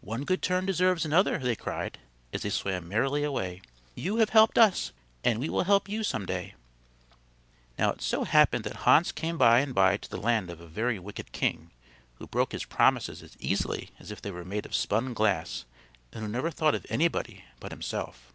"One 0.00 0.24
good 0.24 0.42
turn 0.42 0.66
deserves 0.66 1.04
another," 1.04 1.38
they 1.38 1.54
cried 1.54 1.98
as 2.32 2.42
they 2.42 2.50
swam 2.50 2.88
merrily 2.88 3.22
away. 3.22 3.60
"You 3.94 4.16
have 4.16 4.30
helped 4.30 4.58
us, 4.58 4.90
and 5.22 5.38
we 5.38 5.48
will 5.48 5.62
help 5.62 5.88
you 5.88 6.02
some 6.02 6.26
day." 6.26 6.54
Now 7.78 7.90
it 7.92 8.02
so 8.02 8.24
happened 8.24 8.64
that 8.64 8.78
Hans 8.82 9.12
came 9.12 9.38
by 9.38 9.60
and 9.60 9.72
by 9.72 9.96
to 9.96 10.10
the 10.10 10.18
land 10.18 10.50
of 10.50 10.60
a 10.60 10.66
very 10.66 10.98
wicked 10.98 11.30
king 11.30 11.70
who 12.16 12.26
broke 12.26 12.50
his 12.50 12.64
promises 12.64 13.22
as 13.22 13.36
easily 13.38 13.90
as 14.00 14.10
if 14.10 14.20
they 14.20 14.32
were 14.32 14.44
made 14.44 14.66
of 14.66 14.74
spun 14.74 15.14
glass 15.14 15.66
and 16.12 16.24
who 16.24 16.28
never 16.28 16.50
thought 16.50 16.74
of 16.74 16.84
anybody 16.90 17.44
but 17.60 17.70
himself. 17.70 18.32